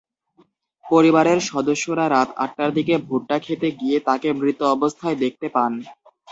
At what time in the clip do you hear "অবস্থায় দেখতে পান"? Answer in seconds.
4.75-5.71